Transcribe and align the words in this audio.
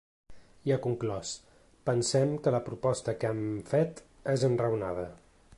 I 0.69 0.71
ha 0.75 0.79
conclòs: 0.85 1.33
Pensem 1.91 2.33
que 2.47 2.55
la 2.57 2.63
proposta 2.71 3.17
que 3.25 3.33
hem 3.35 3.47
fet 3.75 4.05
és 4.37 4.51
enraonada. 4.53 5.09